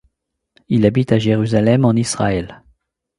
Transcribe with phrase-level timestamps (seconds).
[0.67, 2.63] Il habite à Jérusalem en Israël.